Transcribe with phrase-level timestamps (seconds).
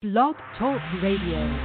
[0.00, 1.58] Blog Talk Radio.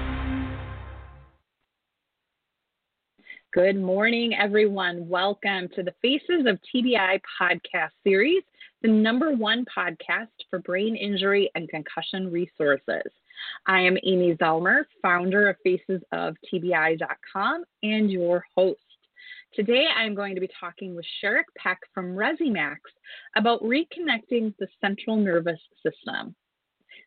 [3.53, 5.07] Good morning, everyone.
[5.07, 8.41] Welcome to the Faces of TBI podcast series,
[8.81, 13.03] the number one podcast for brain injury and concussion resources.
[13.67, 18.79] I am Amy Zellmer, founder of FacesOfTBI.com and your host.
[19.53, 22.77] Today, I'm going to be talking with Sharik Peck from Rezzimax
[23.35, 26.35] about reconnecting the central nervous system.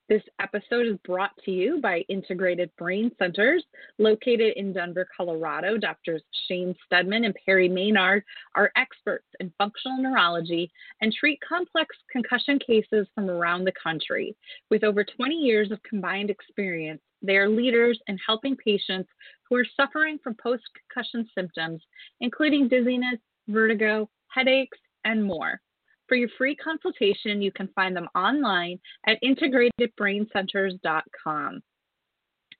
[0.08, 3.64] This episode is brought to you by Integrated Brain Centers,
[3.98, 5.76] located in Denver, Colorado.
[5.78, 8.22] Doctors Shane Steadman and Perry Maynard
[8.54, 14.36] are experts in functional neurology and treat complex concussion cases from around the country.
[14.70, 19.08] With over 20 years of combined experience, they are leaders in helping patients
[19.50, 20.62] who are suffering from post
[20.94, 21.82] concussion symptoms,
[22.20, 23.18] including dizziness,
[23.48, 25.60] vertigo, headaches, and more.
[26.08, 31.62] For your free consultation, you can find them online at integratedbraincenters.com.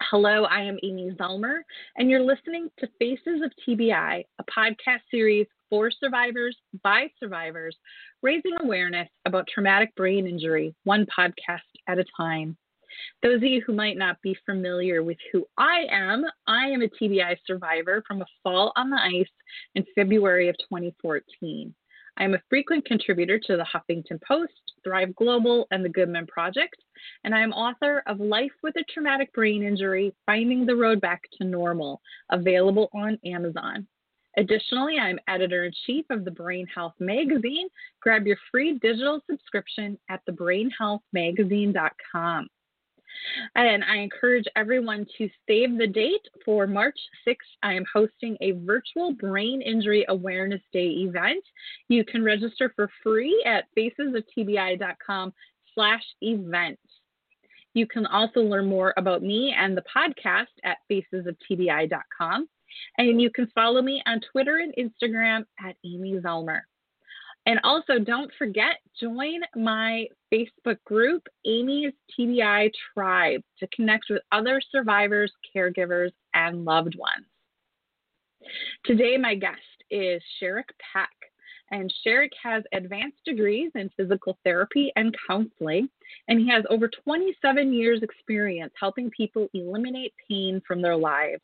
[0.03, 1.61] Hello, I am Amy Zellmer,
[1.97, 7.75] and you're listening to Faces of TBI, a podcast series for survivors by survivors,
[8.23, 12.59] raising awareness about traumatic brain injury, one podcast at a time.
[13.23, 16.89] Those of you who might not be familiar with who I am, I am a
[16.89, 19.31] TBI survivor from a fall on the ice
[19.75, 21.75] in February of 2014.
[22.19, 26.27] I am a frequent contributor to the Huffington Post, Thrive Global, and the Good Men
[26.27, 26.77] Project,
[27.25, 31.23] and I am author of Life with a Traumatic Brain Injury Finding the Road Back
[31.39, 32.01] to Normal,
[32.31, 33.87] available on Amazon.
[34.39, 37.69] Additionally, I'm editor in chief of the Brain Health Magazine.
[38.01, 42.49] Grab your free digital subscription at thebrainhealthmagazine.com.
[43.55, 47.37] And I encourage everyone to save the date for March 6th.
[47.63, 51.45] I am hosting a virtual Brain Injury Awareness Day event.
[51.89, 55.33] You can register for free at facesoftbi.com
[55.75, 56.79] slash event.
[57.75, 62.49] You can also learn more about me and the podcast at facesoftbi.com.
[62.99, 66.63] And you can follow me on Twitter and Instagram at Amy Zellmer.
[67.47, 74.61] And also, don't forget, join my Facebook group, Amy's TBI Tribe, to connect with other
[74.73, 77.27] survivors, caregivers, and loved ones.
[78.85, 81.11] Today, my guest is Sharik Peck.
[81.73, 85.89] And Sharik has advanced degrees in physical therapy and counseling,
[86.29, 91.43] and he has over 27 years' experience helping people eliminate pain from their lives.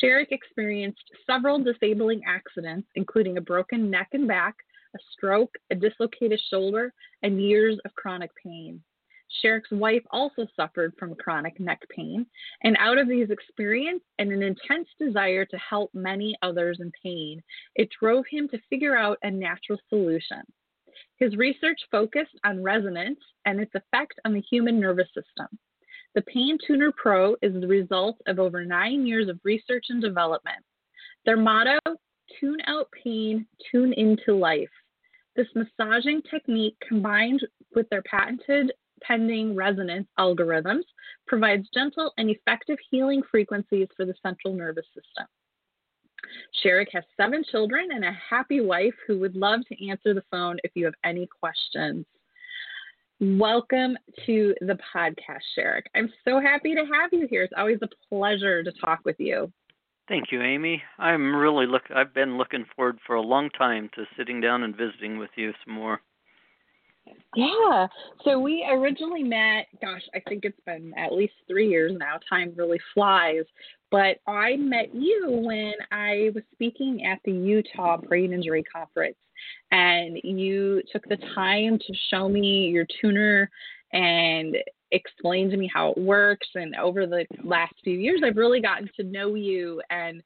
[0.00, 4.54] Sharik experienced several disabling accidents, including a broken neck and back,
[4.96, 6.92] a stroke, a dislocated shoulder,
[7.22, 8.82] and years of chronic pain.
[9.42, 12.26] Sharik's wife also suffered from chronic neck pain,
[12.62, 17.42] and out of these experiences and an intense desire to help many others in pain,
[17.74, 20.42] it drove him to figure out a natural solution.
[21.18, 25.48] His research focused on resonance and its effect on the human nervous system.
[26.14, 30.64] The Pain Tuner Pro is the result of over nine years of research and development.
[31.26, 31.78] Their motto
[32.40, 34.70] tune out pain, tune into life.
[35.36, 40.84] This massaging technique, combined with their patented pending resonance algorithms,
[41.26, 45.26] provides gentle and effective healing frequencies for the central nervous system.
[46.64, 50.56] Sharik has seven children and a happy wife who would love to answer the phone
[50.64, 52.06] if you have any questions.
[53.20, 55.82] Welcome to the podcast, Sharik.
[55.94, 57.42] I'm so happy to have you here.
[57.42, 59.52] It's always a pleasure to talk with you.
[60.08, 60.82] Thank you, Amy.
[60.98, 61.82] I'm really look.
[61.94, 65.52] I've been looking forward for a long time to sitting down and visiting with you
[65.64, 66.00] some more.
[67.34, 67.86] Yeah.
[68.24, 72.18] So we originally met, gosh, I think it's been at least three years now.
[72.28, 73.44] Time really flies.
[73.90, 79.16] But I met you when I was speaking at the Utah Brain Injury Conference.
[79.70, 83.50] And you took the time to show me your tuner
[83.92, 84.56] and
[84.92, 86.46] explain to me how it works.
[86.54, 89.80] And over the last few years, I've really gotten to know you.
[89.90, 90.22] And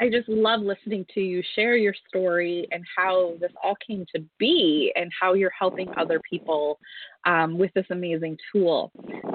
[0.00, 4.24] I just love listening to you share your story and how this all came to
[4.38, 6.78] be and how you're helping other people
[7.26, 8.90] um, with this amazing tool.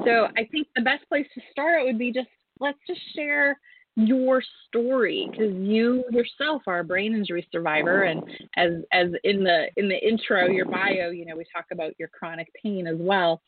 [0.05, 3.59] So I think the best place to start would be just let's just share
[3.95, 8.21] your story because you yourself are a brain injury survivor and
[8.57, 12.09] as as in the in the intro your bio you know we talk about your
[12.09, 13.41] chronic pain as well.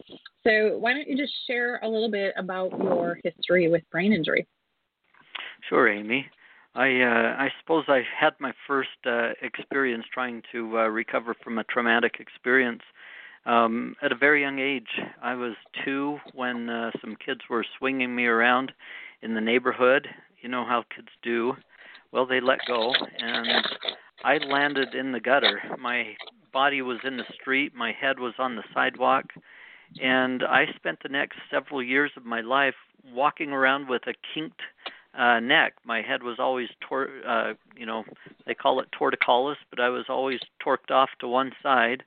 [0.43, 4.47] So why don't you just share a little bit about your history with brain injury?
[5.69, 6.25] Sure amy.
[6.75, 11.57] I uh, i suppose i had my first uh, experience trying to uh, recover from
[11.57, 12.83] a traumatic experience.
[13.45, 14.89] Um, at a very young age.
[15.21, 15.53] I was
[15.85, 18.73] two when uh, some kids were swinging me around
[19.21, 20.05] in the neighborhoad,
[20.41, 21.53] you know how kids do.
[22.11, 23.65] Well, they let go, and
[24.23, 25.61] I landed in the gutter.
[25.79, 26.15] My
[26.53, 29.25] body was in the street, my head was on the sidewalk,
[30.01, 32.75] And I spent the next several years of my life
[33.13, 34.61] walking around with a kinked
[35.17, 35.73] uh, neck.
[35.85, 38.03] My head was always tor- uh, you know,
[38.45, 42.03] they call it torticollis, but I was always torqued off to one side,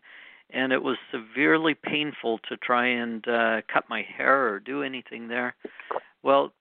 [0.50, 5.28] and it was severely painful to try and uh, cut my hair or do anything
[5.28, 5.54] there.
[6.22, 6.52] Well,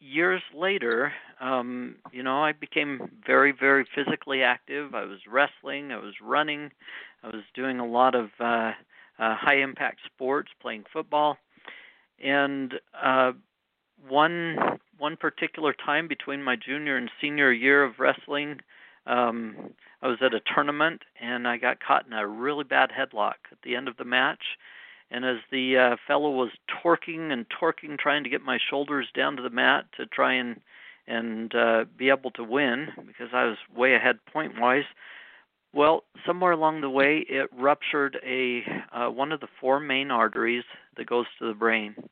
[0.00, 4.94] years later, um, you know, I became very, very physically active.
[4.94, 6.70] I was wrestling, I was running,
[7.22, 8.72] I was doing a lot of uh,
[9.18, 11.36] uh, high impact sports, playing football,
[12.22, 13.32] and uh,
[14.08, 14.56] one
[14.98, 18.58] one particular time between my junior and senior year of wrestling,
[19.06, 19.72] um,
[20.02, 23.58] I was at a tournament and I got caught in a really bad headlock at
[23.62, 24.42] the end of the match.
[25.10, 26.50] And as the uh, fellow was
[26.82, 30.60] torquing and torquing, trying to get my shoulders down to the mat to try and
[31.06, 34.84] and uh, be able to win, because I was way ahead point wise.
[35.72, 38.62] Well, somewhere along the way, it ruptured a
[38.92, 40.64] uh, one of the four main arteries
[40.96, 41.94] that goes to the brain.
[41.98, 42.08] It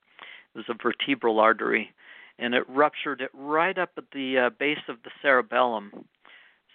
[0.55, 1.91] was a vertebral artery,
[2.39, 6.07] and it ruptured it right up at the uh, base of the cerebellum.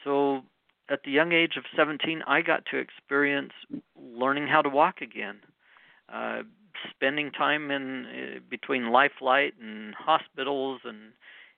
[0.03, 0.41] So,
[0.89, 3.53] at the young age of 17, I got to experience
[3.95, 5.39] learning how to walk again,
[6.13, 6.41] uh,
[6.89, 11.13] spending time in uh, between Lifeline and hospitals and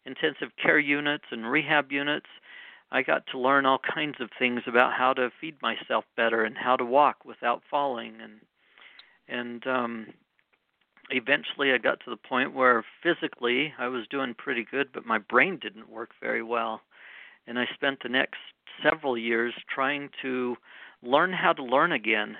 [0.06, 2.28] intensive care units and rehab units.
[2.92, 6.56] I got to learn all kinds of things about how to feed myself better and
[6.58, 8.34] how to walk without falling and
[9.28, 10.08] and um
[11.10, 15.18] eventually I got to the point where physically I was doing pretty good, but my
[15.18, 16.82] brain didn't work very well.
[17.48, 18.38] And I spent the next
[18.82, 20.56] several years trying to
[21.02, 22.38] learn how to learn again.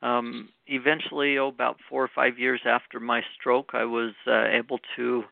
[0.00, 4.78] Um, eventually, oh, about four or five years after my stroke, I was uh, able
[4.96, 5.24] to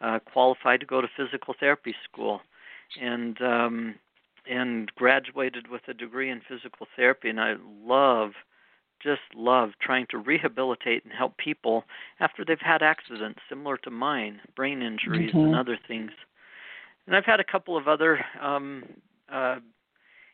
[0.00, 2.40] uh, qualify to go to physical therapy school,
[3.00, 3.94] and um,
[4.48, 7.28] and graduated with a degree in physical therapy.
[7.28, 7.54] And I
[7.84, 8.32] love
[9.02, 11.84] just love trying to rehabilitate and help people
[12.20, 15.46] after they've had accidents similar to mine, brain injuries mm-hmm.
[15.46, 16.12] and other things.
[17.06, 18.84] And I've had a couple of other um,
[19.32, 19.56] uh,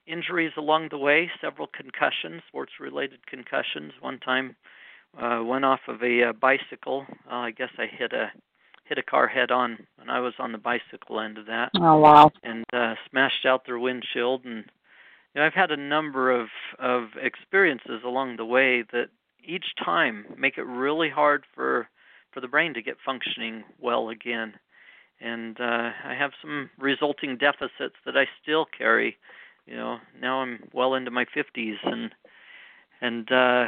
[0.08, 3.92] injuries along the way, several concussions, sports related concussions.
[4.00, 4.56] One time
[5.20, 7.06] uh, went off of a uh, bicycle.
[7.30, 8.30] Uh, I guess I hit a
[8.84, 11.70] hit a car head on when I was on the bicycle end of that.
[11.76, 12.30] Oh wow!
[12.42, 14.64] And uh, smashed out their windshield and
[15.34, 19.08] you know, I've had a number of of experiences along the way that
[19.44, 21.88] each time make it really hard for
[22.32, 24.54] for the brain to get functioning well again.
[25.20, 29.16] And uh, I have some resulting deficits that I still carry.
[29.68, 32.10] You know, now I'm well into my 50s, and
[33.02, 33.66] and uh,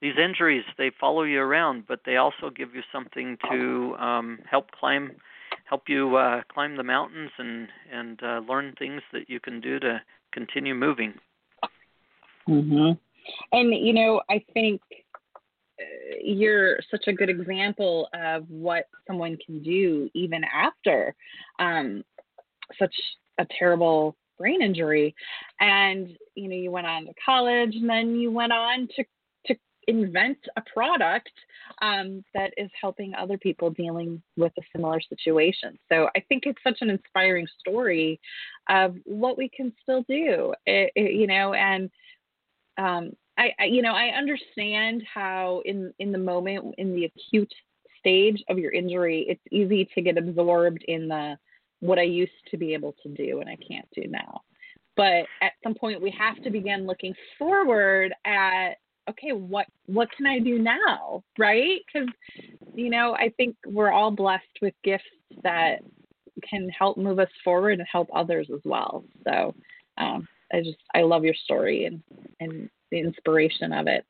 [0.00, 4.72] these injuries they follow you around, but they also give you something to um, help
[4.72, 5.12] climb
[5.64, 9.78] help you uh, climb the mountains and and uh, learn things that you can do
[9.78, 10.02] to
[10.32, 11.14] continue moving.
[12.48, 12.98] Mhm.
[13.52, 14.80] And you know, I think
[15.80, 15.84] uh,
[16.20, 21.14] you're such a good example of what someone can do even after
[21.60, 22.04] um,
[22.76, 22.94] such
[23.38, 25.14] a terrible brain injury.
[25.60, 29.04] And you know, you went on to college, and then you went on to
[29.46, 29.56] to
[29.88, 31.30] invent a product
[31.80, 35.78] um, that is helping other people dealing with a similar situation.
[35.90, 38.20] So I think it's such an inspiring story
[38.68, 41.90] of what we can still do, it, it, you know, and
[42.78, 47.52] um, I, I, you know, I understand how in in the moment, in the acute
[47.98, 51.36] stage of your injury, it's easy to get absorbed in the
[51.82, 54.42] what I used to be able to do and I can't do now.
[54.96, 58.74] But at some point, we have to begin looking forward at
[59.10, 61.80] okay, what what can I do now, right?
[61.86, 62.08] Because
[62.74, 65.04] you know, I think we're all blessed with gifts
[65.42, 65.80] that
[66.48, 69.04] can help move us forward and help others as well.
[69.24, 69.54] So
[69.98, 72.00] um, I just I love your story and
[72.38, 74.04] and the inspiration of it.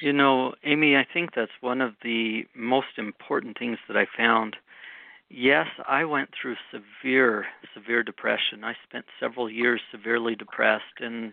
[0.00, 4.54] You know, Amy, I think that's one of the most important things that I found.
[5.30, 8.64] Yes, I went through severe severe depression.
[8.64, 11.32] I spent several years severely depressed and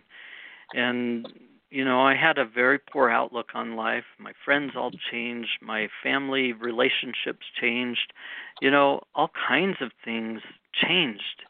[0.74, 1.26] and
[1.70, 4.04] you know, I had a very poor outlook on life.
[4.18, 8.12] My friends all changed, my family relationships changed.
[8.60, 10.40] You know, all kinds of things
[10.74, 11.42] changed.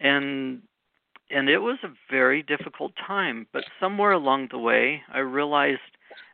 [0.00, 0.62] And
[1.30, 5.80] and it was a very difficult time, but somewhere along the way, I realized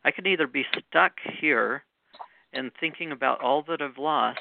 [0.04, 1.84] I could either be stuck here
[2.52, 4.40] and thinking about all that I've lost,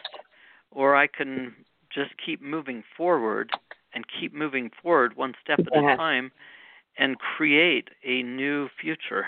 [0.72, 1.56] or I can
[1.94, 3.50] just keep moving forward
[3.94, 6.32] and keep moving forward one step at a time
[6.98, 9.26] and create a new future.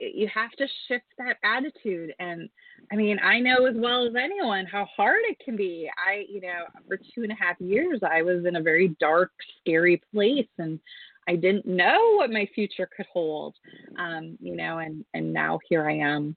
[0.00, 2.12] You have to shift that attitude.
[2.18, 2.48] And
[2.90, 5.88] I mean, I know as well as anyone how hard it can be.
[5.96, 9.30] I, you know, for two and a half years, I was in a very dark,
[9.60, 10.48] scary place.
[10.58, 10.80] And
[11.28, 13.54] I didn't know what my future could hold.
[13.98, 16.36] Um, you know, and and now here I am,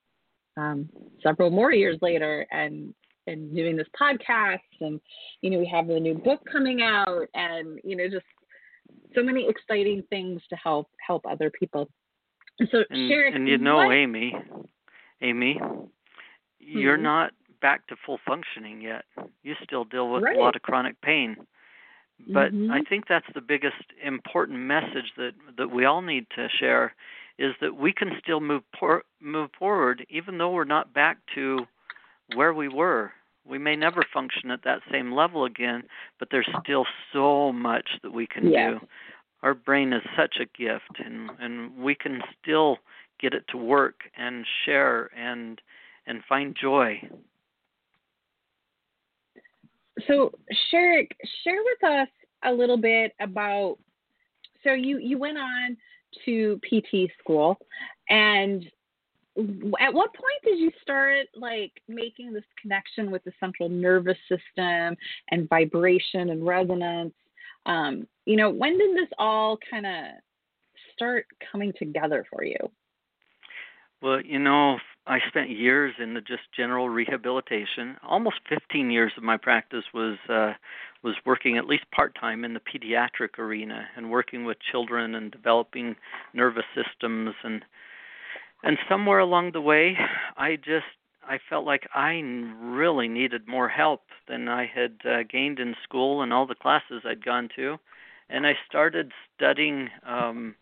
[0.57, 0.89] um,
[1.23, 2.93] several more years later, and
[3.27, 4.99] and doing this podcast, and
[5.41, 8.25] you know, we have the new book coming out, and you know, just
[9.13, 11.89] so many exciting things to help help other people.
[12.71, 14.33] So, and, Sharik, and you know, what, Amy,
[15.21, 15.59] Amy,
[16.59, 17.01] you're Mhm.
[17.01, 19.05] not back to full functioning yet.
[19.43, 20.37] You still deal with Right.
[20.37, 21.35] a lot of chronic pain.
[22.29, 22.71] But Mhm.
[22.71, 26.95] I think that's the biggest important message that that we all need to share
[27.37, 31.67] is that we can still move por- move forward even though we're not back to
[32.33, 33.11] where we were.
[33.47, 35.83] We may never function at that same level again,
[36.19, 38.79] but there's still so much that we can do.
[39.43, 42.79] Our brain is such a gift and and we can still
[43.19, 45.61] get it to work and share and
[46.07, 46.99] and find joy.
[50.07, 50.31] So,
[50.71, 51.11] Sharik,
[51.43, 52.07] share with us
[52.43, 53.77] a little bit about.
[54.63, 55.77] So you you went on
[56.25, 57.57] to PT school,
[58.09, 58.65] and
[59.37, 64.95] at what point did you start like making this connection with the central nervous system
[65.31, 67.13] and vibration and resonance?
[67.65, 69.93] Um, you know, when did this all kind of
[70.93, 72.57] start coming together for you?
[74.01, 74.77] Well, you know,
[75.07, 77.97] I spent years in the just general rehabilitation.
[78.07, 80.53] Almost 15 years of my practice was uh,
[81.03, 85.31] was working at least part time in the pediatric arena and working with children and
[85.31, 85.95] developing
[86.33, 87.63] nervous systems and
[88.65, 89.97] and somewhere along the way,
[90.37, 90.85] I just
[91.27, 92.21] I felt like I
[92.59, 97.03] really needed more help than I had uh, gained in school and all the classes
[97.05, 97.77] I'd gone to,
[98.29, 99.89] and I started studying.
[100.05, 100.55] Um,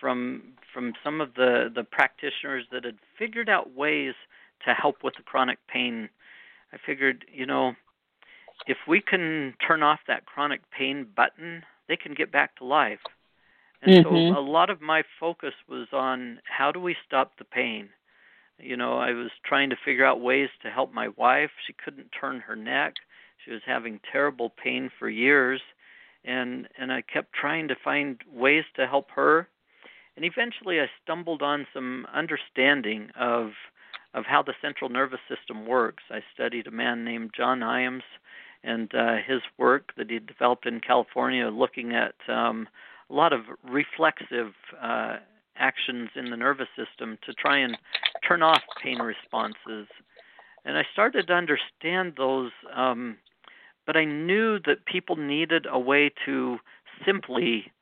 [0.00, 4.14] from from some of the the practitioners that had figured out ways
[4.64, 6.08] to help with the chronic pain.
[6.72, 7.72] I figured, you know,
[8.66, 13.00] if we can turn off that chronic pain button, they can get back to life.
[13.82, 14.02] And Mhm.
[14.02, 17.88] so a lot of my focus was on how do we stop the pain.
[18.58, 21.50] You know, I was trying to figure out ways to help my wife.
[21.66, 22.94] She couldn't turn her neck.
[23.44, 25.60] She was having terrible pain for years
[26.24, 29.48] and and I kept trying to find ways to help her
[30.16, 33.52] and eventually I stumbled on some understanding of
[34.14, 36.02] of how the central nervous system works.
[36.10, 38.04] I studied a man named John Iams
[38.64, 42.68] and uh, his work that he developed in California, looking at um,
[43.10, 45.16] a lot of reflexive uh,
[45.56, 47.76] actions in the nervous system to try and
[48.26, 49.88] turn off pain responses.
[50.64, 53.16] And I started to understand those, um,
[53.86, 56.58] but I knew that people needed a way to
[57.04, 57.72] simply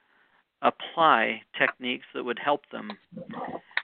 [0.63, 2.93] apply techniques that would help them.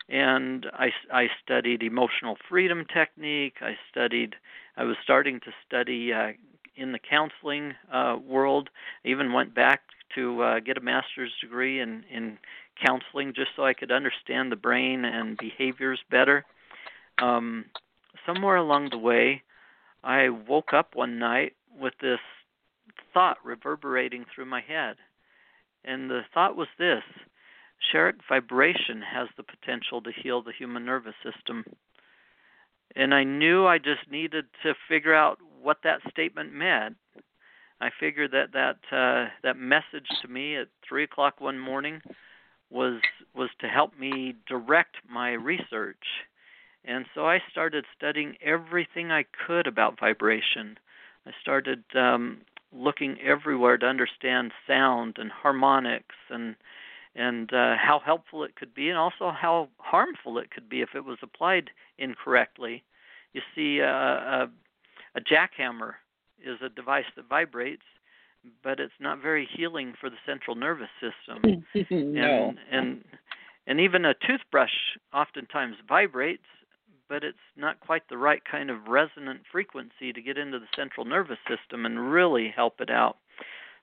[0.08, 3.56] And I, I studied emotional freedom technique.
[3.60, 4.36] I studied,
[4.76, 6.32] I was starting to study uh,
[6.76, 8.70] in the counseling uh, world.
[9.04, 9.80] I even went back
[10.14, 12.38] to uh, get a master's degree in, in
[12.84, 16.44] counseling just so I could understand the brain and behaviors better.
[17.20, 17.66] Um,
[18.26, 19.42] somewhere along the way,
[20.02, 22.18] I woke up one night with this
[23.14, 24.96] thought reverberating through my head.
[25.84, 27.02] And the thought was this
[27.92, 31.64] Sharik vibration has the potential to heal the human nervous system.
[32.94, 36.96] And I knew I just needed to figure out what that statement meant.
[37.82, 42.00] I figured that that uh, that message to me at three o'clock one morning
[42.70, 43.00] was
[43.34, 46.04] was to help me direct my research.
[46.84, 50.78] And so I started studying everything I could about vibration.
[51.26, 56.54] I started um, looking everywhere to understand sound and harmonics and
[57.16, 60.94] and uh, how helpful it could be, and also how harmful it could be if
[60.94, 62.84] it was applied incorrectly.
[63.32, 64.50] You see, uh, a,
[65.16, 65.94] a jackhammer
[66.44, 67.82] is a device that vibrates,
[68.62, 71.64] but it's not very healing for the central nervous system.
[71.90, 72.48] no.
[72.48, 73.04] And, and
[73.66, 74.72] and even a toothbrush
[75.14, 76.42] oftentimes vibrates,
[77.08, 81.06] but it's not quite the right kind of resonant frequency to get into the central
[81.06, 83.18] nervous system and really help it out.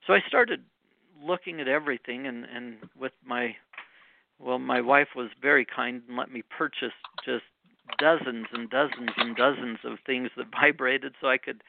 [0.06, 0.64] So I started
[1.22, 3.54] looking at everything and and with my
[4.38, 7.44] well my wife was very kind and let me purchase just
[7.98, 11.62] dozens and dozens and dozens of things that vibrated so I could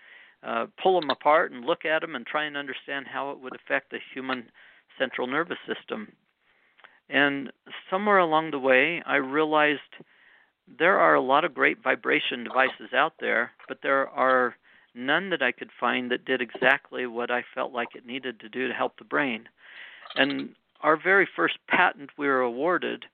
[0.44, 3.56] uh, pull them apart and look at them and try and understand how it would
[3.56, 4.46] affect the human
[4.98, 6.12] central nervous system.
[7.10, 7.52] And
[7.90, 9.82] somewhere along the way, I realized
[10.80, 14.56] there are a lot of great vibration devices out there, but there are
[14.96, 18.50] none that I could find that did exactly what I felt like it needed to
[18.50, 19.48] do to help the brain.
[20.16, 23.06] And our very first patent we were awarded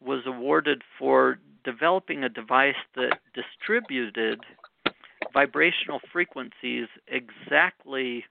[0.00, 4.40] was awarded for developing a device that distributed
[5.32, 8.24] vibrational frequencies exactly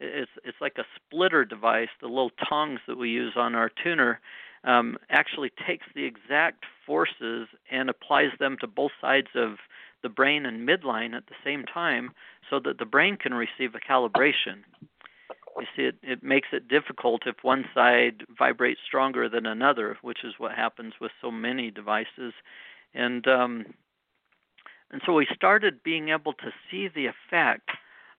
[0.00, 1.88] it's it's like a splitter device.
[2.00, 4.20] The little tongs that we use on our tuner
[4.64, 9.56] um, actually takes the exact forces and applies them to both sides of
[10.02, 12.10] the brain and midline at the same time,
[12.50, 14.62] so that the brain can receive a calibration.
[15.58, 20.24] You see, it, it makes it difficult if one side vibrates stronger than another, which
[20.24, 22.34] is what happens with so many devices.
[22.92, 23.66] And um,
[24.94, 27.68] and so we started being able to see the effect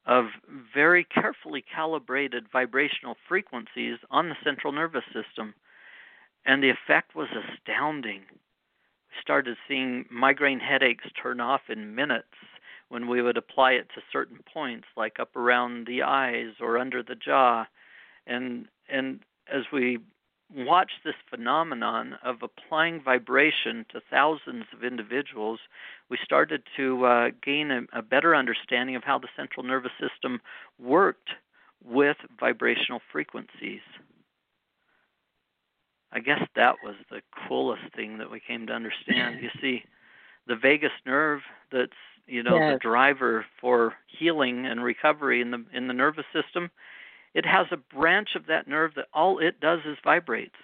[0.05, 0.25] of
[0.73, 5.53] very carefully calibrated vibrational frequencies on the central nervous system.
[6.45, 8.23] And the effect was astounding.
[8.29, 12.35] We started seeing migraine headaches turn off in minutes
[12.89, 17.01] when we would apply it to certain points, like up around the eyes or under
[17.01, 17.67] the jaw.
[18.27, 19.99] And and as we
[20.53, 25.59] watch this phenomenon of applying vibration to thousands of individuals,
[26.09, 30.39] we started to uh, gain a, a better understanding of how the central nervous system
[30.79, 31.29] worked
[31.83, 33.81] with vibrational frequencies.
[36.11, 39.41] I guess that was the coolest thing that we came to understand.
[39.41, 39.83] You see,
[40.47, 41.91] the vagus nerve that's
[42.27, 42.75] you know yes.
[42.75, 46.71] the driver for healing and recovery in the in the nervous system
[47.35, 50.55] it has a branch of that nerve that all it does is vibrates.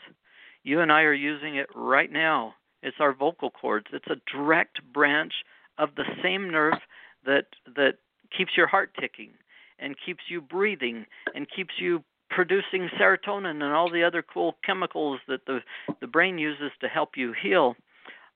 [0.64, 2.56] You and I are using it right now.
[2.82, 3.88] It's our vocal cords.
[3.92, 5.34] It's a direct branch
[5.78, 6.80] of the same nerve
[7.26, 7.96] that that
[8.36, 9.32] keeps your heart ticking
[9.80, 15.20] and keeps you breathing and keeps you producing serotonin and all the other cool chemicals
[15.28, 15.60] that the
[16.00, 17.76] the brain uses to help you heal.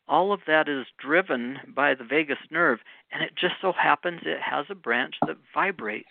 [0.09, 2.79] All of that is driven by the vagus nerve
[3.13, 6.09] and it just so happens it has a branch that vibrates.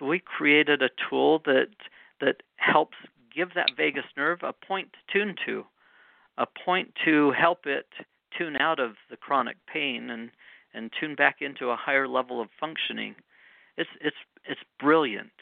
[0.00, 1.68] So we created a tool that
[2.20, 2.96] that helps
[3.34, 5.64] give that vagus nerve a point to tune to,
[6.38, 7.86] a point to help it
[8.36, 10.30] tune out of the chronic pain and
[10.72, 13.14] and tune back into a higher level of functioning.
[13.76, 15.32] It's it's it's brilliant.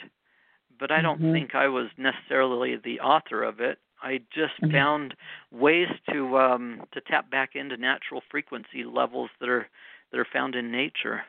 [0.79, 1.33] But I don't mm-hmm.
[1.33, 3.79] think I was necessarily the author of it.
[4.01, 4.71] I just mm-hmm.
[4.71, 5.15] found
[5.51, 9.69] ways to um, to tap back into natural frequency levels that are
[10.11, 11.23] that are found in nature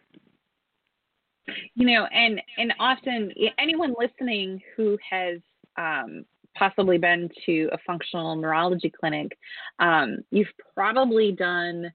[1.75, 5.39] you know and and often anyone listening who has
[5.77, 6.25] um,
[6.57, 9.37] possibly been to a functional neurology clinic
[9.79, 11.91] um, you've probably done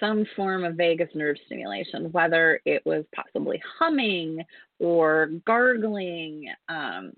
[0.00, 4.42] some form of vagus nerve stimulation whether it was possibly humming
[4.78, 7.12] or gargling um,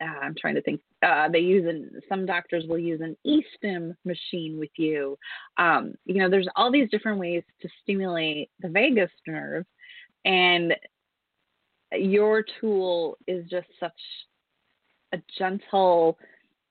[0.00, 0.80] uh, I'm trying to think.
[1.02, 5.16] Uh, they use an, some doctors will use an e-stim machine with you.
[5.56, 9.64] Um, you know, there's all these different ways to stimulate the vagus nerve,
[10.28, 10.76] and
[11.92, 13.92] your tool is just such
[15.12, 16.18] a gentle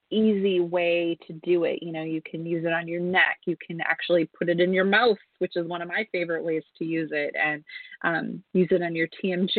[0.09, 1.79] easy way to do it.
[1.81, 3.39] You know you can use it on your neck.
[3.45, 6.63] You can actually put it in your mouth which is one of my favorite ways
[6.77, 7.63] to use it and
[8.03, 9.57] um, use it on your tmj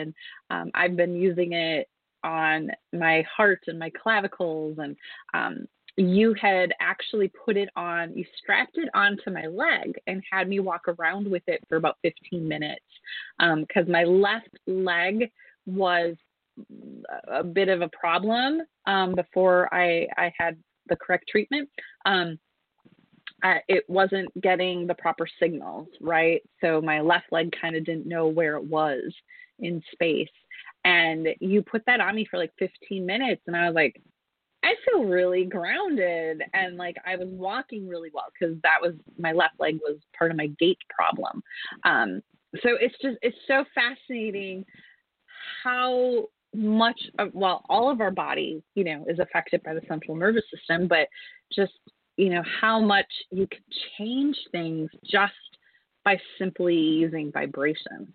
[0.00, 0.14] and
[0.50, 1.88] um, i've been using it
[2.24, 4.96] on my heart and my clavicles and
[5.34, 10.48] um, you had actually put it on, you strapped it onto my leg and had
[10.48, 12.84] me walk around with it for about 15 minutes
[13.38, 15.30] because um, my left leg
[15.64, 16.14] was
[17.28, 20.56] a bit of a problem um, before I, I had
[20.88, 21.68] the correct treatment.
[22.04, 22.38] Um,
[23.68, 26.42] it wasn't getting the proper signals, right?
[26.60, 29.12] So my left leg kind of didn't know where it was
[29.58, 30.28] in space.
[30.84, 34.00] And you put that on me for like 15 minutes, and I was like,
[34.66, 39.30] I feel really grounded and like I was walking really well because that was my
[39.30, 41.40] left leg was part of my gait problem.
[41.84, 42.20] Um,
[42.62, 44.64] so it's just it's so fascinating
[45.62, 50.16] how much of, well all of our body you know is affected by the central
[50.16, 51.06] nervous system, but
[51.54, 51.78] just
[52.16, 53.62] you know how much you can
[53.96, 55.32] change things just
[56.04, 58.12] by simply using vibration.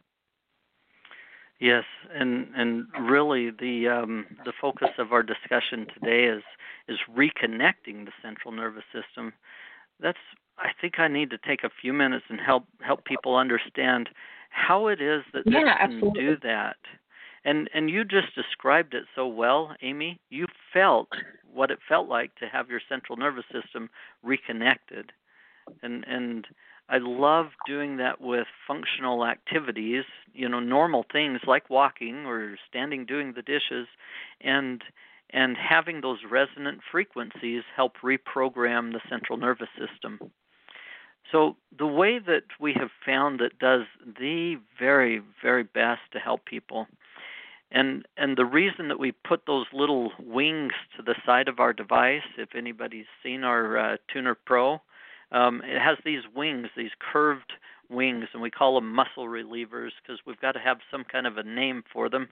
[1.62, 6.42] Yes, and and really the um, the focus of our discussion today is
[6.88, 9.32] is reconnecting the central nervous system.
[10.00, 10.18] That's
[10.58, 14.10] I think I need to take a few minutes and help help people understand
[14.50, 16.22] how it is that yeah, can absolutely.
[16.22, 16.78] do that.
[17.46, 20.20] And and you just described it so well, Amy.
[20.32, 21.10] You felt
[21.54, 23.88] what it felt like to have your central nervous system
[24.24, 25.12] reconnected.
[25.84, 26.48] And and
[26.92, 33.06] I love doing that with functional activities, you know, normal things like walking or standing
[33.06, 33.88] doing the dishes
[34.42, 34.84] and
[35.34, 40.20] and having those resonant frequencies help reprogram the central nervous system.
[41.32, 46.44] So the way that we have found that does the very very best to help
[46.44, 46.88] people
[47.72, 51.72] and and the reason that we put those little wings to the side of our
[51.72, 54.82] device if anybody's seen our uh, tuner pro
[55.32, 57.54] um, it has these wings, these curved
[57.90, 61.38] wings, and we call them muscle relievers because we've got to have some kind of
[61.38, 62.30] a name for them.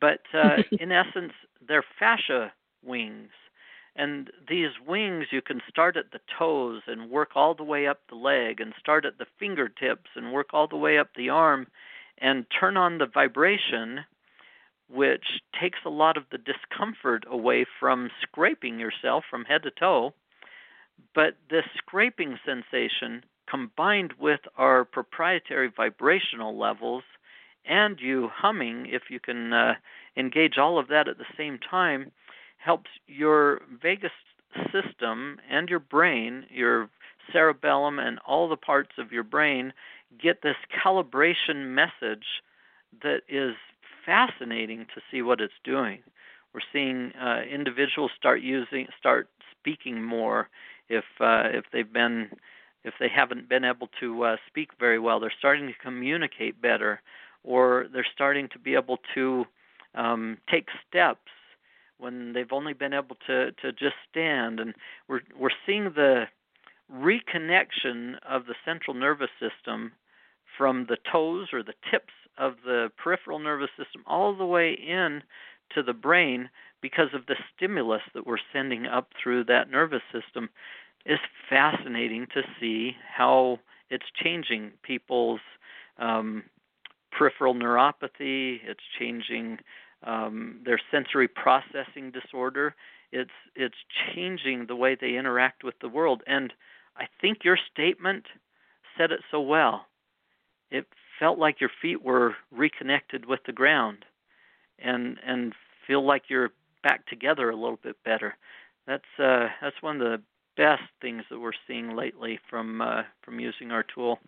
[0.00, 1.32] But uh, in essence,
[1.66, 2.52] they're fascia
[2.84, 3.30] wings.
[3.96, 8.00] And these wings, you can start at the toes and work all the way up
[8.08, 11.66] the leg, and start at the fingertips and work all the way up the arm,
[12.18, 14.00] and turn on the vibration,
[14.88, 15.24] which
[15.60, 20.14] takes a lot of the discomfort away from scraping yourself from head to toe.
[21.14, 27.02] But this scraping sensation, combined with our proprietary vibrational levels,
[27.64, 29.74] and you humming, if you can uh,
[30.16, 32.10] engage all of that at the same time,
[32.58, 34.12] helps your vagus
[34.72, 36.88] system and your brain, your
[37.32, 39.72] cerebellum, and all the parts of your brain
[40.20, 42.42] get this calibration message
[43.02, 43.54] that is
[44.04, 46.00] fascinating to see what it's doing.
[46.52, 49.28] We're seeing uh, individuals start using, start
[49.60, 50.48] speaking more
[50.90, 52.28] if uh, if they've been
[52.84, 55.20] if they haven't been able to uh, speak very well.
[55.20, 57.00] They're starting to communicate better,
[57.44, 59.44] or they're starting to be able to
[59.94, 61.30] um, take steps
[61.98, 64.60] when they've only been able to to just stand.
[64.60, 64.74] And
[65.08, 66.24] we're we're seeing the
[66.92, 69.92] reconnection of the central nervous system
[70.58, 75.22] from the toes or the tips of the peripheral nervous system all the way in
[75.74, 76.48] to the brain
[76.82, 80.48] because of the stimulus that we're sending up through that nervous system
[81.06, 83.58] is fascinating to see how
[83.90, 85.40] it's changing people's
[85.98, 86.44] um,
[87.10, 88.58] peripheral neuropathy.
[88.64, 89.58] It's changing
[90.04, 92.74] um, their sensory processing disorder.
[93.12, 93.74] It's it's
[94.14, 96.22] changing the way they interact with the world.
[96.26, 96.52] And
[96.96, 98.26] I think your statement
[98.96, 99.86] said it so well.
[100.70, 100.86] It
[101.18, 104.04] felt like your feet were reconnected with the ground,
[104.78, 105.54] and and
[105.86, 106.50] feel like you're
[106.82, 108.36] back together a little bit better.
[108.86, 110.22] That's uh, that's one of the
[110.60, 114.18] best things that we're seeing lately from uh, from using our tool.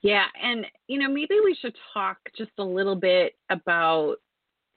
[0.00, 4.18] Yeah, and you know maybe we should talk just a little bit about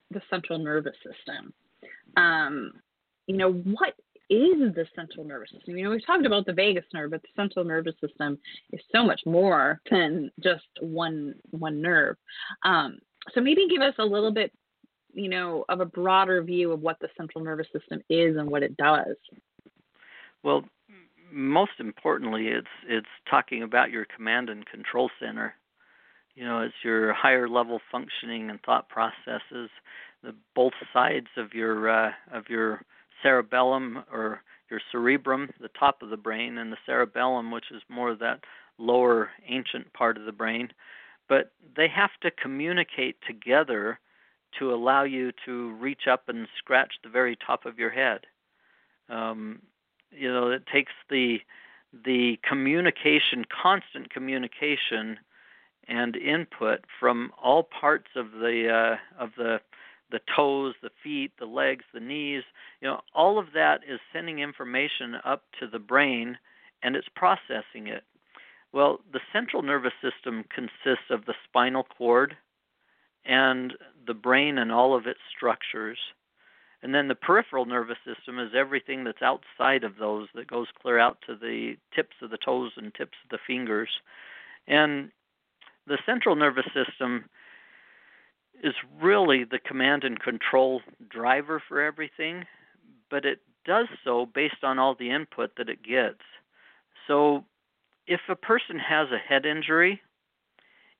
[0.10, 1.54] the central nervous system.
[2.16, 2.74] Um,
[3.28, 3.94] you know what
[4.32, 5.78] is the central nervous system?
[5.78, 8.40] You know we've talked about the vagus nerve, but the central nervous system
[8.74, 12.16] is so much more than just one one nerve.
[12.66, 12.98] Um,
[13.36, 14.52] so maybe give us a little bit
[15.18, 18.64] you know, of a broader view of what the central nervous system is and what
[18.64, 19.16] it does?
[20.44, 20.64] Well,
[21.32, 25.56] most importantly, it's it's talking about your command and control center.
[26.36, 29.70] You know, it's your higher level functioning and thought processes.
[30.24, 32.82] The both sides of your uh, of your
[33.24, 38.12] cerebellum or your cerebrum, the top of the brain, and the cerebellum, which is more
[38.12, 38.42] of that
[38.78, 40.70] lower ancient part of the brain.
[41.28, 44.00] But they have to communicate together
[44.60, 48.22] to allow you to reach up and scratch the very top of your head.
[49.10, 49.62] Um,
[50.12, 51.40] you know, it takes the
[52.06, 55.18] the communication, constant communication,
[55.88, 59.60] and input from all parts of the uh, of the
[60.12, 62.44] the toes, the feet, the legs, the knees.
[62.82, 66.38] You know, all of that is sending information up to the brain,
[66.84, 68.04] and it's processing it.
[68.74, 72.36] Well, the central nervous system consists of the spinal cord
[73.26, 73.74] and
[74.08, 76.00] the brain and all of its structures.
[76.82, 81.00] And then the peripheral nervous system is everything that's outside of those that goes clear
[81.00, 83.90] out to the tips of the toes and tips of the fingers.
[84.68, 85.12] And
[85.88, 87.26] the central nervous system
[88.64, 92.46] is really the command and control driver for everything,
[93.10, 96.22] but it does so based on all the input that it gets.
[97.08, 97.44] So
[98.08, 100.02] if a person has a head injury,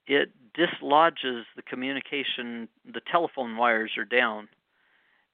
[0.08, 4.48] it dislodges the communication, the telephone wires are down.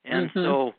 [0.05, 0.39] And mm-hmm.
[0.39, 0.71] so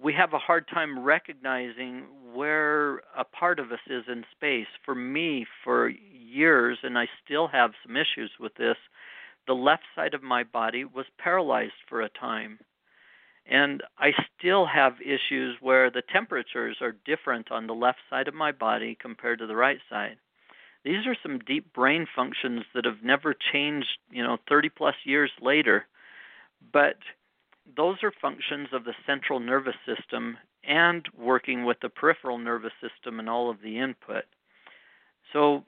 [0.00, 4.66] we have a hard time recognizing where a part of us is in space.
[4.84, 8.76] For me, for years, and I still have some issues with this,
[9.46, 12.58] the left side of my body was paralyzed for a time.
[13.46, 18.34] And I still have issues where the temperatures are different on the left side of
[18.34, 20.16] my body compared to the right side.
[20.84, 25.30] These are some deep brain functions that have never changed, you know, 30 plus years
[25.40, 25.86] later.
[26.72, 26.98] But
[27.76, 33.18] those are functions of the central nervous system and working with the peripheral nervous system
[33.18, 34.24] and all of the input.
[35.32, 35.64] So,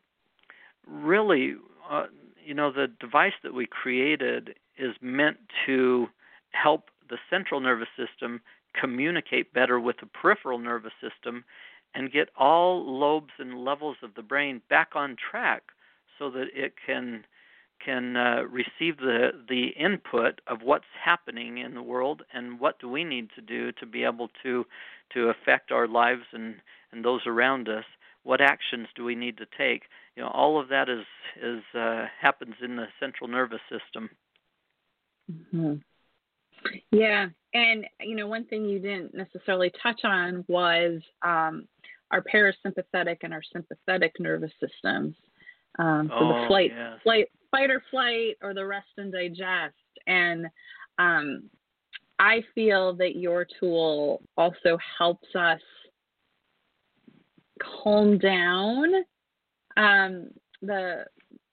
[0.87, 1.57] really,
[1.91, 2.07] uh,
[2.45, 6.09] you know, the device that we created is meant to
[6.51, 8.41] help the central nervous system
[8.79, 11.45] communicate better with the peripheral nervous system
[11.97, 15.63] and get all lobes and levels of the brain back on track
[16.19, 17.25] so that it can
[17.85, 22.89] can uh, receive the the input of what's happening in the world and what do
[22.89, 24.65] we need to do to be able to
[25.13, 26.57] to affect our lives and
[26.93, 27.85] and those around us
[28.27, 29.85] what actions do we need to take?
[30.17, 31.05] You know, all of that is
[31.41, 34.11] is uh, happens in the central nervous system.
[35.33, 35.75] Mm-hmm.
[36.91, 41.69] Yeah, and you know, one thing you didn't necessarily touch on was um,
[42.11, 45.15] our parasympathetic and our sympathetic nervous systems.
[45.79, 46.99] Um, so oh, the flight, yes.
[47.03, 49.75] flight, fight or flight, or the rest and digest.
[50.07, 50.47] And
[50.99, 51.51] um,
[52.19, 55.61] I feel that your tool also helps us
[57.83, 58.87] calm down
[59.77, 60.29] um,
[60.63, 61.05] the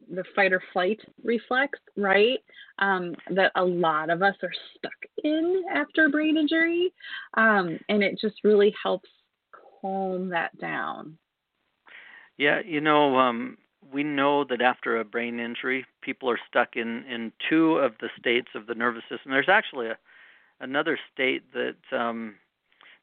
[0.10, 2.40] the fight or flight reflex, right?
[2.80, 4.92] Um, that a lot of us are stuck
[5.24, 6.94] in after brain injury,
[7.36, 9.10] um, and it just really helps
[9.84, 11.18] calm that down.
[12.38, 13.58] Yeah, you know, um,
[13.92, 18.10] we know that after a brain injury, people are stuck in in two of the
[18.20, 19.32] states of the nervous system.
[19.32, 19.98] There's actually a
[20.60, 22.36] another state that um,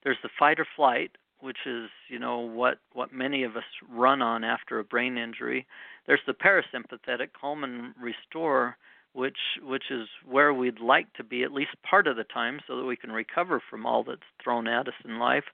[0.03, 4.23] there's the fight or flight, which is you know what what many of us run
[4.23, 5.67] on after a brain injury.
[6.07, 8.77] There's the parasympathetic, calm and restore,
[9.13, 12.77] which which is where we'd like to be at least part of the time, so
[12.77, 15.45] that we can recover from all that's thrown at us in life.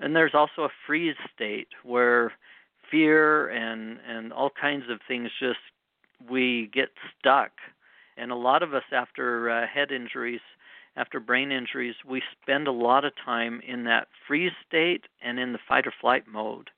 [0.00, 2.32] And there's also a freeze state where
[2.90, 5.58] fear and and all kinds of things just
[6.28, 7.52] we get stuck.
[8.16, 10.40] And a lot of us after uh, head injuries
[10.96, 15.52] after brain injuries, we spend a lot of time in that freeze state and in
[15.52, 16.70] the fight or flight mode.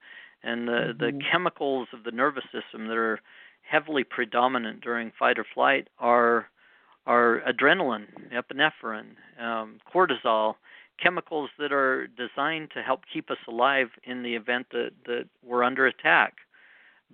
[0.43, 0.99] And the, mm-hmm.
[0.99, 3.21] the chemicals of the nervous system that are
[3.63, 6.47] heavily predominant during fight or flight are
[7.05, 10.55] are adrenaline, epinephrine, um, cortisol,
[11.03, 15.65] chemicals that are designed to help keep us alive in the event that, that we're
[15.65, 16.35] under attack.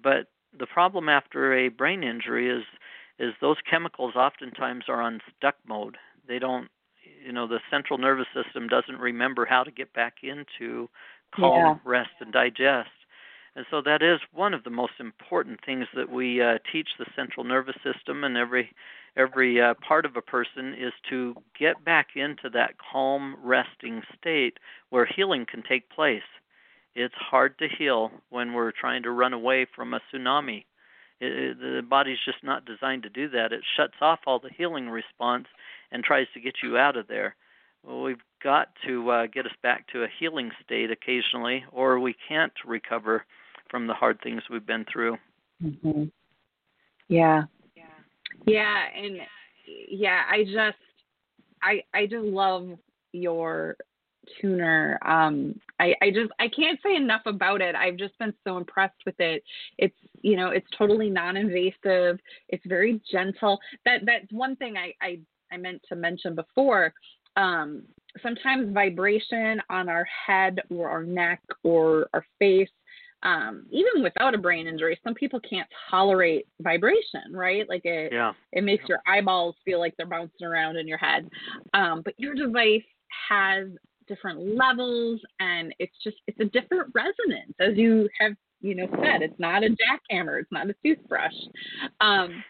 [0.01, 0.27] But
[0.59, 2.65] the problem after a brain injury is
[3.19, 5.97] is those chemicals oftentimes are on stuck mode.
[6.27, 6.69] They don't
[7.25, 10.89] you know the central nervous system doesn't remember how to get back into
[11.35, 11.91] calm, yeah.
[11.91, 12.91] rest, and digest.
[13.57, 17.07] And so that is one of the most important things that we uh, teach the
[17.17, 18.71] central nervous system and every
[19.17, 24.59] every uh, part of a person is to get back into that calm, resting state
[24.91, 26.23] where healing can take place.
[26.95, 30.65] It's hard to heal when we're trying to run away from a tsunami.
[31.21, 33.53] It, it, the body's just not designed to do that.
[33.53, 35.47] It shuts off all the healing response
[35.91, 37.35] and tries to get you out of there.
[37.85, 42.15] Well, we've got to uh, get us back to a healing state occasionally, or we
[42.29, 43.25] can't recover
[43.71, 45.17] from the hard things we've been through.
[45.63, 46.05] Mm-hmm.
[47.09, 47.45] Yeah.
[47.77, 47.85] Yeah.
[48.47, 49.19] Yeah, and
[49.91, 50.79] yeah, I just
[51.63, 52.69] I I just love
[53.13, 53.77] your
[54.41, 54.99] tuner.
[55.05, 57.75] Um I, I just I can't say enough about it.
[57.75, 59.43] I've just been so impressed with it.
[59.79, 63.59] It's you know, it's totally non invasive, it's very gentle.
[63.85, 66.93] That that's one thing I, I I meant to mention before,
[67.37, 67.83] um,
[68.23, 72.69] sometimes vibration on our head or our neck or our face,
[73.23, 77.69] um, even without a brain injury, some people can't tolerate vibration, right?
[77.69, 78.33] Like it, yeah.
[78.53, 81.29] it makes your eyeballs feel like they're bouncing around in your head.
[81.75, 82.83] Um, but your device
[83.29, 83.69] has
[84.09, 89.23] different levels and it's just it's a different resonance as you have you know said
[89.23, 91.35] it's not a jackhammer it's not a toothbrush
[92.01, 92.43] um,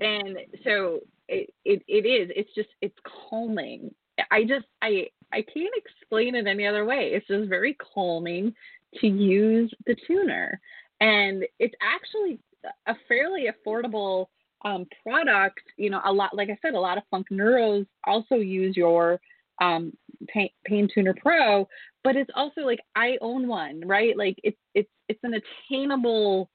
[0.00, 2.98] and so it, it, it is it's just it's
[3.30, 3.94] calming
[4.30, 8.52] i just i i can't explain it any other way it's just very calming
[9.00, 10.60] to use the tuner.
[11.00, 12.38] And it's actually
[12.86, 14.26] a fairly affordable
[14.64, 18.36] um, product you know a lot like i said a lot of funk neuros also
[18.36, 19.20] use your
[19.60, 19.92] um,
[20.28, 21.68] pain, pain tuner pro
[22.02, 24.16] but it's also like i own one right?
[24.16, 26.50] Like it's it's it's an attainable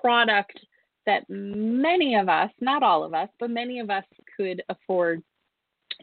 [0.00, 0.58] product
[1.06, 4.04] that many of us, not all of us, but many of us
[4.36, 5.22] could afford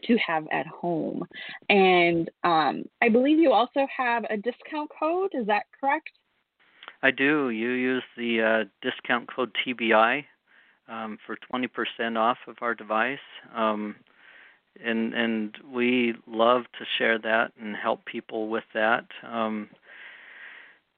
[0.04, 1.24] to have at home.
[1.68, 5.30] And um, I believe you also have a discount code.
[5.34, 6.10] Is that correct?
[7.02, 7.50] I do.
[7.50, 10.24] You use the uh, discount code TBI
[10.88, 13.18] um, for 20% off of our device.
[13.54, 13.96] Um,
[14.82, 19.04] and and we love to share that and help people with that.
[19.22, 19.68] Um,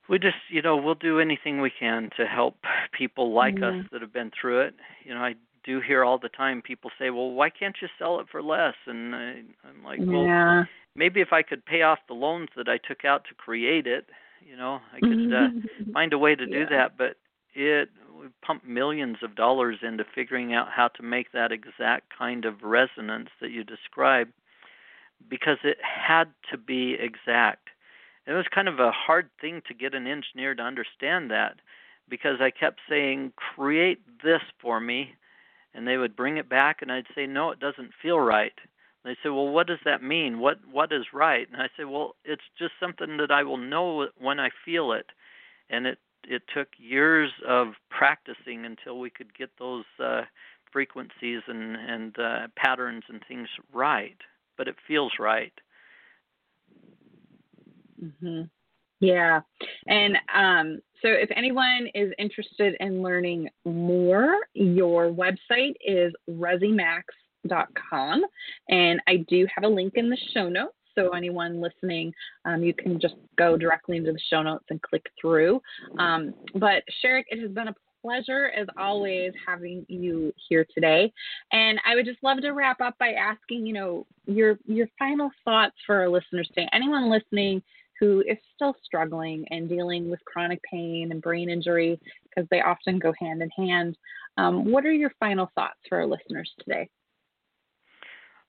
[0.09, 2.57] we just you know we'll do anything we can to help
[2.93, 3.81] people like mm-hmm.
[3.81, 6.91] us that have been through it you know i do hear all the time people
[6.99, 10.65] say well why can't you sell it for less and I, i'm like well yeah.
[10.95, 14.07] maybe if i could pay off the loans that i took out to create it
[14.47, 15.49] you know i could uh,
[15.93, 16.67] find a way to do yeah.
[16.71, 17.17] that but
[17.55, 22.45] it we pumped millions of dollars into figuring out how to make that exact kind
[22.45, 24.29] of resonance that you describe
[25.29, 27.69] because it had to be exact
[28.27, 31.57] it was kind of a hard thing to get an engineer to understand that
[32.09, 35.15] because I kept saying, create this for me.
[35.75, 38.53] And they would bring it back, and I'd say, no, it doesn't feel right.
[39.05, 40.39] They say, well, what does that mean?
[40.39, 41.47] What what is right?
[41.53, 45.07] And I say, well, it's just something that I will know when I feel it,
[45.69, 50.23] and it it took years of practicing until we could get those uh,
[50.73, 54.17] frequencies and and uh, patterns and things right.
[54.57, 55.53] But it feels right.
[58.03, 58.43] Mm-hmm.
[59.05, 59.41] Yeah,
[59.87, 68.23] and um, so if anyone is interested in learning more, your website is rezzimax.com,
[68.71, 70.75] and I do have a link in the show notes.
[70.95, 72.15] So anyone listening,
[72.47, 75.61] um, you can just go directly into the show notes and click through.
[75.99, 81.13] Um, but Sharik, it has been a pleasure as always having you here today.
[81.53, 85.31] And I would just love to wrap up by asking, you know, your your final
[85.45, 86.69] thoughts for our listeners today.
[86.73, 87.63] Anyone listening
[88.05, 92.99] who is still struggling and dealing with chronic pain and brain injury because they often
[92.99, 93.97] go hand in hand.
[94.37, 96.91] Um, what are your final thoughts for our listeners today?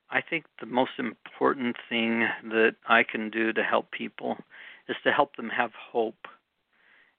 [0.09, 4.35] I think the most important thing that I can do to help people
[4.89, 6.27] is to help them have hope.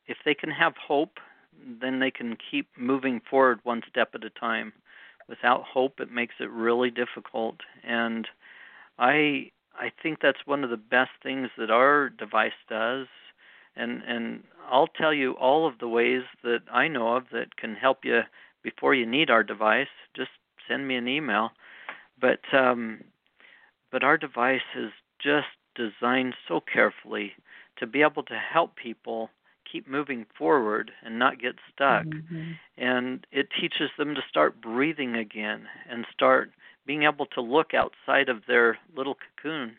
[0.06, 1.16] If they can have hope,
[1.80, 4.74] then they can keep moving forward one step at a time.
[5.26, 7.56] Without hope, it makes it really difficult.
[7.82, 8.28] And
[8.98, 13.06] I I think that's one of the best things that our device does.
[13.76, 17.74] And and I'll tell you all of the ways that I know of that can
[17.74, 18.20] help you
[18.62, 19.88] before you need our device.
[20.16, 20.30] Just
[20.68, 21.50] send me an email
[22.20, 23.02] but um,
[23.92, 24.90] but our device is
[25.22, 27.32] just designed so carefully
[27.78, 29.30] to be able to help people
[29.70, 32.06] keep moving forward and not get stuck.
[32.06, 32.52] Mm-hmm.
[32.78, 36.52] And it teaches them to start breathing again and start
[36.86, 39.76] being able to look outside of their little cocoon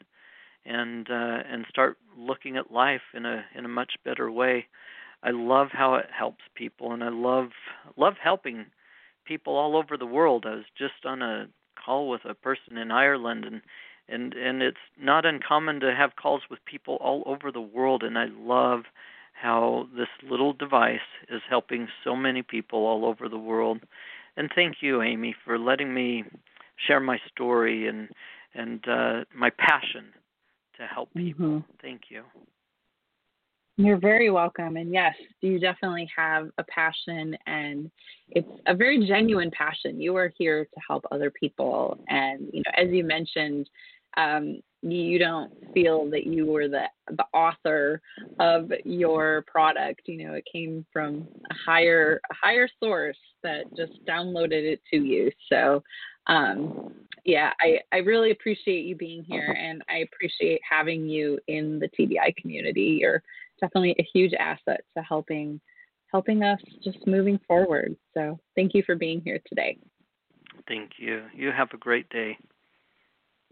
[0.66, 4.66] and uh, and start looking at life in a in a much better way.
[5.24, 7.50] I love how it helps people, and I love
[7.96, 8.66] love helping
[9.26, 10.46] people all over the world.
[10.46, 11.48] I was just on a
[11.84, 13.62] call with a person in Ireland and
[14.10, 18.18] and and it's not uncommon to have calls with people all over the world and
[18.18, 18.84] I love
[19.34, 23.80] how this little device is helping so many people all over the world.
[24.36, 26.24] And thank you Amy for letting me
[26.86, 28.10] share my story and
[28.54, 30.06] and uh my passion
[30.78, 31.46] to help people.
[31.46, 31.72] Mm-hmm.
[31.82, 32.24] Thank you.
[33.80, 34.76] You're very welcome.
[34.76, 37.92] And yes, you definitely have a passion, and
[38.30, 40.02] it's a very genuine passion.
[40.02, 42.00] You are here to help other people.
[42.08, 43.70] And, you know, as you mentioned,
[44.18, 48.02] um, you don't feel that you were the, the author
[48.40, 50.02] of your product.
[50.06, 54.98] You know, it came from a higher, a higher source that just downloaded it to
[54.98, 55.30] you.
[55.52, 55.84] So,
[56.28, 56.94] um,
[57.26, 61.90] yeah, I, I really appreciate you being here and I appreciate having you in the
[61.90, 63.00] TBI community.
[63.02, 63.22] You're
[63.60, 65.60] definitely a huge asset to helping
[66.10, 67.94] helping us just moving forward.
[68.14, 69.78] So thank you for being here today.
[70.66, 71.24] Thank you.
[71.36, 72.38] You have a great day.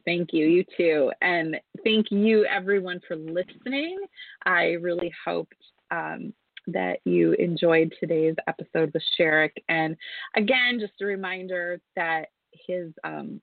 [0.06, 0.46] Thank you.
[0.46, 1.12] You too.
[1.22, 3.98] And thank you, everyone, for listening.
[4.46, 5.58] I really hoped
[5.92, 6.34] um,
[6.68, 9.52] that you enjoyed today's episode with Sharik.
[9.68, 9.98] And
[10.36, 12.30] again, just a reminder that
[12.68, 13.42] his um,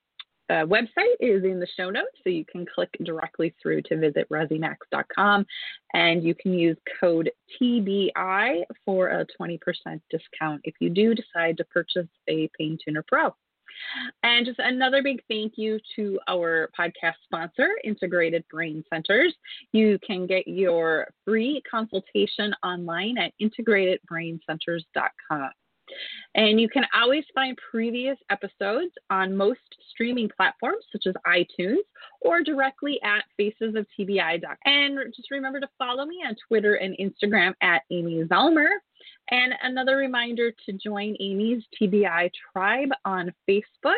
[0.51, 4.29] uh, website is in the show notes, so you can click directly through to visit
[4.31, 5.47] rezzimax.com
[5.95, 9.59] and you can use code TBI for a 20%
[10.11, 13.35] discount if you do decide to purchase a Pain Tuner Pro.
[14.23, 19.33] And just another big thank you to our podcast sponsor, Integrated Brain Centers.
[19.73, 25.51] You can get your free consultation online at integratedbraincenters.com.
[26.35, 31.83] And you can always find previous episodes on most streaming platforms such as iTunes
[32.21, 34.57] or directly at facesoftbi.com.
[34.65, 38.69] And just remember to follow me on Twitter and Instagram at Amy Zellmer.
[39.31, 43.93] And another reminder to join Amy's TBI tribe on Facebook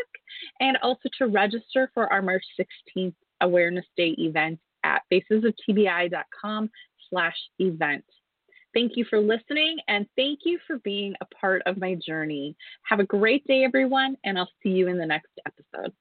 [0.61, 6.71] and also to register for our March 16th Awareness Day event at facesoftbi.com
[7.11, 8.05] slash event.
[8.75, 12.57] Thank you for listening and thank you for being a part of my journey.
[12.83, 15.93] Have a great day, everyone, and I'll see you in the next episode.